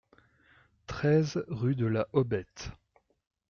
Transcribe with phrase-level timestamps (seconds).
[0.87, 2.71] treize rue de la Hobette